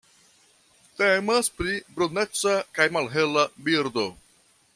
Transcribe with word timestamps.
Temas 1.01 1.49
pri 1.59 1.75
bruneca 1.99 2.57
kaj 2.79 2.89
malhela 2.97 3.45
birdo. 3.69 4.09